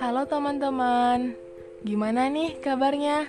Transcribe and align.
Halo 0.00 0.24
teman-teman, 0.24 1.36
gimana 1.84 2.32
nih 2.32 2.56
kabarnya? 2.64 3.28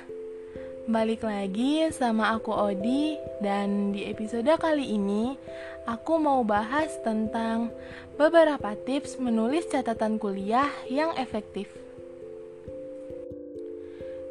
Balik 0.87 1.27
lagi 1.27 1.83
sama 1.91 2.31
aku 2.31 2.55
Odi 2.55 3.19
dan 3.43 3.91
di 3.91 4.07
episode 4.07 4.47
kali 4.55 4.95
ini 4.95 5.35
aku 5.83 6.15
mau 6.15 6.47
bahas 6.47 6.95
tentang 7.03 7.75
beberapa 8.15 8.71
tips 8.87 9.19
menulis 9.19 9.67
catatan 9.67 10.15
kuliah 10.15 10.71
yang 10.87 11.11
efektif. 11.19 11.67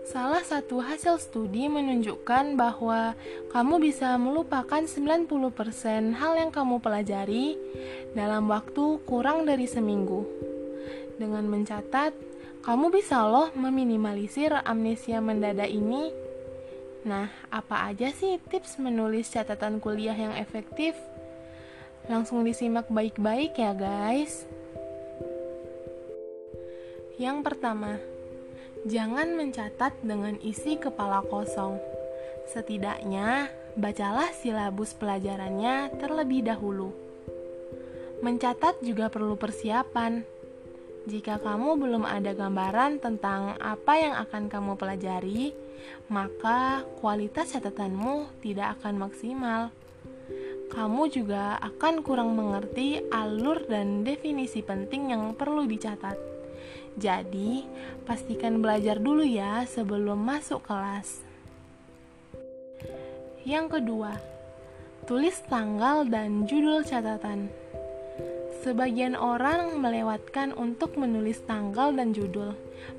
Salah 0.08 0.40
satu 0.40 0.80
hasil 0.80 1.20
studi 1.20 1.68
menunjukkan 1.68 2.56
bahwa 2.56 3.12
kamu 3.52 3.84
bisa 3.84 4.16
melupakan 4.16 4.80
90% 4.88 5.28
hal 6.16 6.32
yang 6.40 6.48
kamu 6.48 6.80
pelajari 6.80 7.60
dalam 8.16 8.48
waktu 8.48 8.96
kurang 9.04 9.44
dari 9.44 9.68
seminggu. 9.68 10.49
Dengan 11.20 11.44
mencatat, 11.44 12.16
kamu 12.64 12.88
bisa 12.88 13.20
loh 13.28 13.52
meminimalisir 13.52 14.56
amnesia 14.64 15.20
mendadak 15.20 15.68
ini. 15.68 16.08
Nah, 17.04 17.28
apa 17.52 17.92
aja 17.92 18.08
sih 18.08 18.40
tips 18.48 18.80
menulis 18.80 19.28
catatan 19.28 19.84
kuliah 19.84 20.16
yang 20.16 20.32
efektif? 20.40 20.96
Langsung 22.08 22.40
disimak 22.40 22.88
baik-baik 22.88 23.52
ya, 23.60 23.76
guys. 23.76 24.48
Yang 27.20 27.44
pertama, 27.44 28.00
Jangan 28.88 29.36
mencatat 29.36 29.92
dengan 30.00 30.40
isi 30.40 30.80
kepala 30.80 31.20
kosong. 31.28 31.76
Setidaknya, 32.48 33.52
bacalah 33.76 34.32
silabus 34.32 34.96
pelajarannya 34.96 36.00
terlebih 36.00 36.48
dahulu. 36.48 36.88
Mencatat 38.24 38.80
juga 38.80 39.12
perlu 39.12 39.36
persiapan. 39.36 40.39
Jika 41.10 41.42
kamu 41.42 41.74
belum 41.74 42.06
ada 42.06 42.30
gambaran 42.38 43.02
tentang 43.02 43.58
apa 43.58 43.98
yang 43.98 44.14
akan 44.14 44.46
kamu 44.46 44.78
pelajari, 44.78 45.50
maka 46.06 46.86
kualitas 47.02 47.50
catatanmu 47.50 48.38
tidak 48.38 48.78
akan 48.78 49.10
maksimal. 49.10 49.74
Kamu 50.70 51.10
juga 51.10 51.58
akan 51.58 52.06
kurang 52.06 52.38
mengerti 52.38 53.02
alur 53.10 53.66
dan 53.66 54.06
definisi 54.06 54.62
penting 54.62 55.10
yang 55.10 55.34
perlu 55.34 55.66
dicatat. 55.66 56.14
Jadi, 56.94 57.66
pastikan 58.06 58.62
belajar 58.62 59.02
dulu 59.02 59.26
ya 59.26 59.66
sebelum 59.66 60.14
masuk 60.14 60.62
kelas. 60.62 61.26
Yang 63.42 63.82
kedua, 63.82 64.14
tulis 65.10 65.42
tanggal 65.50 66.06
dan 66.06 66.46
judul 66.46 66.86
catatan. 66.86 67.50
Sebagian 68.60 69.16
orang 69.16 69.80
melewatkan 69.80 70.52
untuk 70.52 71.00
menulis 71.00 71.40
tanggal 71.48 71.96
dan 71.96 72.12
judul. 72.12 72.52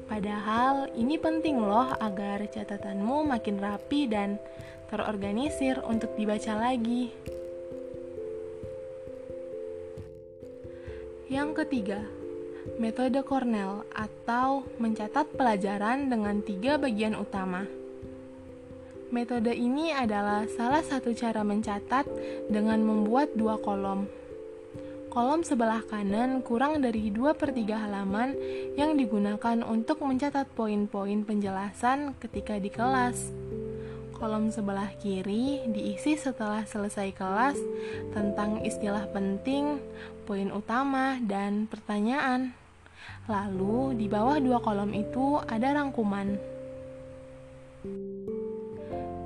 Padahal 0.09 0.89
ini 0.97 1.21
penting 1.21 1.61
loh 1.61 1.93
agar 2.01 2.41
catatanmu 2.49 3.29
makin 3.29 3.61
rapi 3.61 4.09
dan 4.09 4.41
terorganisir 4.89 5.77
untuk 5.85 6.17
dibaca 6.17 6.57
lagi. 6.57 7.13
Yang 11.29 11.63
ketiga, 11.63 12.09
metode 12.81 13.21
Cornell 13.21 13.85
atau 13.93 14.65
mencatat 14.81 15.29
pelajaran 15.37 16.09
dengan 16.09 16.41
tiga 16.41 16.81
bagian 16.81 17.13
utama. 17.13 17.69
Metode 19.13 19.53
ini 19.53 19.93
adalah 19.93 20.49
salah 20.49 20.81
satu 20.81 21.13
cara 21.13 21.45
mencatat 21.45 22.09
dengan 22.49 22.81
membuat 22.81 23.37
dua 23.37 23.61
kolom. 23.61 24.20
Kolom 25.11 25.43
sebelah 25.43 25.83
kanan 25.91 26.39
kurang 26.39 26.79
dari 26.79 27.11
2 27.11 27.35
per 27.35 27.51
3 27.51 27.67
halaman 27.83 28.31
yang 28.79 28.95
digunakan 28.95 29.59
untuk 29.59 29.99
mencatat 30.07 30.47
poin-poin 30.55 31.27
penjelasan 31.27 32.15
ketika 32.15 32.55
di 32.55 32.71
kelas. 32.71 33.35
Kolom 34.15 34.55
sebelah 34.55 34.87
kiri 35.03 35.67
diisi 35.67 36.15
setelah 36.15 36.63
selesai 36.63 37.11
kelas 37.11 37.59
tentang 38.15 38.63
istilah 38.63 39.03
penting, 39.11 39.83
poin 40.23 40.47
utama, 40.47 41.19
dan 41.27 41.67
pertanyaan. 41.67 42.55
Lalu, 43.27 43.99
di 43.99 44.07
bawah 44.07 44.39
dua 44.39 44.63
kolom 44.63 44.95
itu 44.95 45.43
ada 45.43 45.75
rangkuman. 45.75 46.39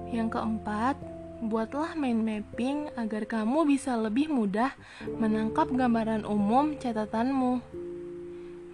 Yang 0.10 0.34
keempat, 0.34 0.98
buatlah 1.44 1.98
mind 2.00 2.22
mapping 2.24 2.92
agar 2.96 3.28
kamu 3.28 3.68
bisa 3.68 3.98
lebih 4.00 4.32
mudah 4.32 4.72
menangkap 5.20 5.72
gambaran 5.72 6.24
umum 6.24 6.78
catatanmu. 6.80 7.60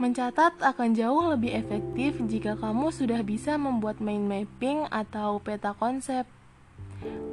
Mencatat 0.02 0.58
akan 0.62 0.90
jauh 0.98 1.30
lebih 1.34 1.54
efektif 1.54 2.18
jika 2.26 2.58
kamu 2.58 2.90
sudah 2.90 3.22
bisa 3.22 3.58
membuat 3.58 4.02
mind 4.02 4.26
mapping 4.26 4.90
atau 4.90 5.38
peta 5.38 5.74
konsep 5.78 6.26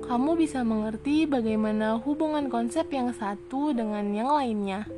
kamu 0.08 0.40
bisa 0.40 0.64
mengerti 0.64 1.28
bagaimana 1.28 2.00
hubungan 2.00 2.48
konsep 2.48 2.88
yang 2.88 3.12
satu 3.12 3.76
dengan 3.76 4.08
yang 4.16 4.32
lainnya, 4.32 4.88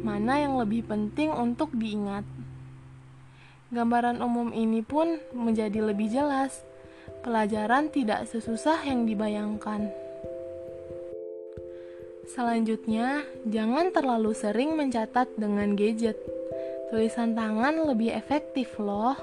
mana 0.00 0.40
yang 0.40 0.56
lebih 0.56 0.88
penting 0.88 1.28
untuk 1.28 1.68
diingat. 1.76 2.24
Gambaran 3.68 4.24
umum 4.24 4.48
ini 4.56 4.80
pun 4.80 5.20
menjadi 5.36 5.84
lebih 5.84 6.08
jelas. 6.08 6.64
Pelajaran 7.24 7.92
tidak 7.92 8.28
sesusah 8.30 8.84
yang 8.86 9.04
dibayangkan. 9.04 9.88
Selanjutnya, 12.28 13.24
jangan 13.48 13.88
terlalu 13.88 14.36
sering 14.36 14.76
mencatat 14.76 15.32
dengan 15.40 15.72
gadget. 15.72 16.20
Tulisan 16.92 17.32
tangan 17.32 17.88
lebih 17.88 18.12
efektif, 18.12 18.76
loh. 18.76 19.16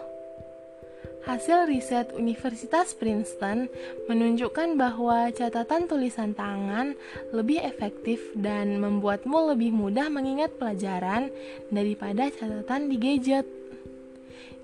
Hasil 1.26 1.66
riset 1.66 2.14
Universitas 2.14 2.94
Princeton 2.94 3.66
menunjukkan 4.06 4.78
bahwa 4.78 5.34
catatan 5.34 5.90
tulisan 5.90 6.38
tangan 6.38 6.94
lebih 7.34 7.66
efektif 7.66 8.22
dan 8.38 8.78
membuatmu 8.78 9.54
lebih 9.54 9.74
mudah 9.74 10.06
mengingat 10.14 10.54
pelajaran 10.62 11.34
daripada 11.74 12.30
catatan 12.30 12.94
di 12.94 12.98
gadget. 13.02 13.65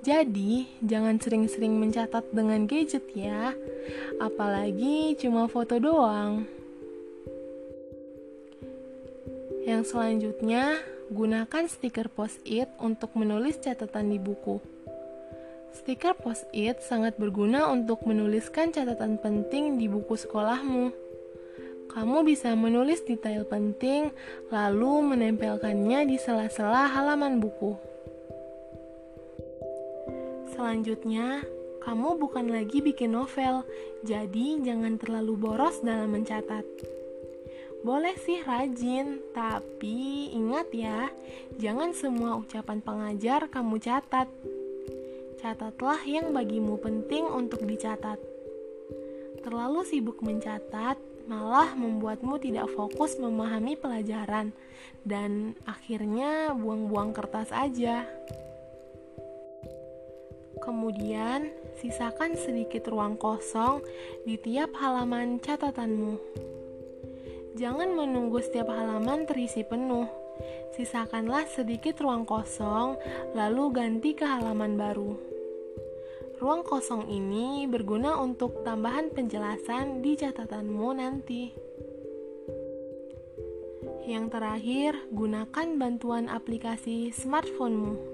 Jadi, 0.02 0.66
jangan 0.82 1.22
sering-sering 1.22 1.78
mencatat 1.78 2.34
dengan 2.34 2.66
gadget 2.66 3.06
ya, 3.14 3.54
apalagi 4.18 5.14
cuma 5.22 5.46
foto 5.46 5.78
doang. 5.78 6.50
Yang 9.62 9.94
selanjutnya, 9.94 10.82
gunakan 11.14 11.70
stiker 11.70 12.10
post-it 12.10 12.66
untuk 12.82 13.14
menulis 13.14 13.62
catatan 13.62 14.10
di 14.10 14.18
buku. 14.18 14.58
Stiker 15.78 16.18
post-it 16.18 16.82
sangat 16.82 17.22
berguna 17.22 17.70
untuk 17.70 18.02
menuliskan 18.10 18.74
catatan 18.74 19.22
penting 19.22 19.78
di 19.78 19.86
buku 19.86 20.18
sekolahmu. 20.18 20.90
Kamu 21.94 22.26
bisa 22.26 22.58
menulis 22.58 23.06
detail 23.06 23.46
penting, 23.46 24.10
lalu 24.50 25.14
menempelkannya 25.14 26.10
di 26.10 26.18
sela-sela 26.18 26.90
halaman 26.90 27.38
buku. 27.38 27.91
Selanjutnya, 30.62 31.42
kamu 31.82 32.22
bukan 32.22 32.54
lagi 32.54 32.86
bikin 32.86 33.18
novel, 33.18 33.66
jadi 34.06 34.62
jangan 34.62 35.02
terlalu 35.02 35.34
boros 35.34 35.82
dalam 35.82 36.14
mencatat. 36.14 36.62
Boleh 37.82 38.14
sih 38.22 38.46
rajin, 38.46 39.26
tapi 39.34 40.30
ingat 40.30 40.70
ya, 40.70 41.10
jangan 41.58 41.98
semua 41.98 42.38
ucapan 42.38 42.78
pengajar 42.78 43.50
kamu 43.50 43.82
catat 43.82 44.30
catatlah 45.42 45.98
yang 46.06 46.30
bagimu 46.30 46.78
penting 46.78 47.26
untuk 47.26 47.66
dicatat. 47.66 48.22
Terlalu 49.42 49.82
sibuk 49.82 50.22
mencatat 50.22 51.02
malah 51.26 51.74
membuatmu 51.74 52.38
tidak 52.38 52.70
fokus 52.78 53.18
memahami 53.18 53.74
pelajaran 53.82 54.54
dan 55.10 55.58
akhirnya 55.66 56.54
buang-buang 56.54 57.18
kertas 57.18 57.50
aja. 57.50 58.06
Kemudian, 60.62 61.50
sisakan 61.82 62.38
sedikit 62.38 62.86
ruang 62.94 63.18
kosong 63.18 63.82
di 64.24 64.38
tiap 64.38 64.78
halaman 64.78 65.42
catatanmu. 65.42 66.22
Jangan 67.58 67.90
menunggu 67.92 68.40
setiap 68.40 68.70
halaman 68.70 69.26
terisi 69.26 69.66
penuh. 69.66 70.06
Sisakanlah 70.72 71.50
sedikit 71.52 72.00
ruang 72.00 72.24
kosong, 72.24 72.96
lalu 73.36 73.74
ganti 73.76 74.16
ke 74.16 74.24
halaman 74.24 74.80
baru. 74.80 75.12
Ruang 76.40 76.66
kosong 76.66 77.06
ini 77.10 77.70
berguna 77.70 78.18
untuk 78.18 78.66
tambahan 78.66 79.14
penjelasan 79.14 80.02
di 80.02 80.18
catatanmu 80.18 80.88
nanti. 80.98 81.44
Yang 84.10 84.26
terakhir, 84.34 84.92
gunakan 85.14 85.68
bantuan 85.78 86.26
aplikasi 86.26 87.14
smartphonemu. 87.14 88.11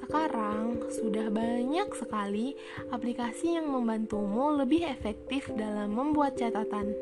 Sekarang 0.00 0.80
sudah 0.88 1.28
banyak 1.28 1.88
sekali 1.92 2.56
aplikasi 2.88 3.60
yang 3.60 3.68
membantumu 3.68 4.56
lebih 4.56 4.88
efektif 4.88 5.52
dalam 5.52 5.92
membuat 5.92 6.40
catatan. 6.40 6.96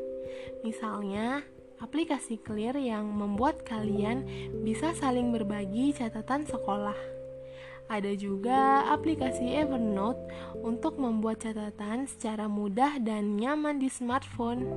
Misalnya, 0.61 1.41
aplikasi 1.79 2.37
Clear 2.43 2.75
yang 2.75 3.07
membuat 3.07 3.63
kalian 3.63 4.27
bisa 4.61 4.91
saling 4.93 5.31
berbagi 5.31 5.95
catatan 5.95 6.43
sekolah 6.45 6.95
Ada 7.89 8.13
juga 8.13 8.85
aplikasi 8.93 9.57
Evernote 9.57 10.21
untuk 10.61 11.01
membuat 11.01 11.41
catatan 11.41 12.05
secara 12.05 12.45
mudah 12.45 13.01
dan 13.01 13.33
nyaman 13.33 13.81
di 13.81 13.89
smartphone. 13.89 14.69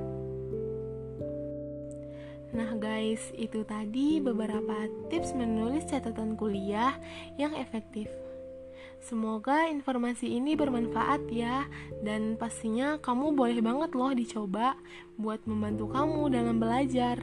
Nah, 2.53 2.69
guys, 2.77 3.33
itu 3.33 3.65
tadi 3.65 4.21
beberapa 4.21 4.85
tips 5.09 5.33
menulis 5.33 5.89
catatan 5.89 6.37
kuliah 6.37 6.93
yang 7.41 7.57
efektif. 7.57 8.05
Semoga 9.01 9.67
informasi 9.67 10.37
ini 10.37 10.53
bermanfaat 10.53 11.27
ya, 11.33 11.65
dan 12.05 12.37
pastinya 12.37 13.01
kamu 13.01 13.35
boleh 13.35 13.59
banget 13.59 13.91
loh 13.97 14.13
dicoba 14.13 14.77
buat 15.17 15.43
membantu 15.49 15.91
kamu 15.91 16.29
dalam 16.29 16.61
belajar. 16.61 17.19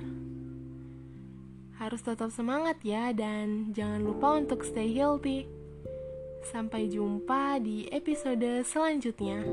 Harus 1.81 2.05
tetap 2.05 2.35
semangat 2.35 2.83
ya, 2.85 3.15
dan 3.15 3.73
jangan 3.73 4.03
lupa 4.03 4.37
untuk 4.37 4.67
stay 4.67 4.93
healthy. 4.93 5.49
Sampai 6.45 6.91
jumpa 6.91 7.63
di 7.63 7.89
episode 7.89 8.67
selanjutnya. 8.67 9.47